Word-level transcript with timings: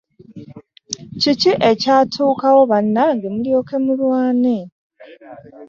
Kiki 1.21 1.51
ekyatuukawo 1.69 2.61
bannange 2.71 3.27
mulyoke 3.35 3.75
mulwane? 3.83 4.57